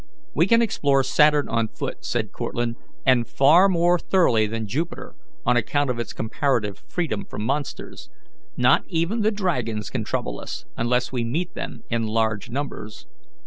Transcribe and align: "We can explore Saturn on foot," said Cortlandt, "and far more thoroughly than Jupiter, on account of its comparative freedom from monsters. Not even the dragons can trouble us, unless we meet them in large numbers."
"We 0.33 0.47
can 0.47 0.63
explore 0.63 1.03
Saturn 1.03 1.47
on 1.47 1.67
foot," 1.67 2.03
said 2.03 2.31
Cortlandt, 2.31 2.75
"and 3.05 3.27
far 3.27 3.69
more 3.69 3.99
thoroughly 3.99 4.47
than 4.47 4.65
Jupiter, 4.67 5.13
on 5.45 5.57
account 5.57 5.91
of 5.91 5.99
its 5.99 6.11
comparative 6.11 6.79
freedom 6.89 7.23
from 7.23 7.43
monsters. 7.45 8.09
Not 8.57 8.83
even 8.87 9.21
the 9.21 9.29
dragons 9.29 9.91
can 9.91 10.03
trouble 10.03 10.39
us, 10.39 10.65
unless 10.75 11.11
we 11.11 11.23
meet 11.23 11.53
them 11.53 11.83
in 11.91 12.07
large 12.07 12.49
numbers." 12.49 13.05